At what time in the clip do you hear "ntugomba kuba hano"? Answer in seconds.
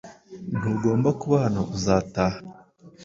0.57-1.61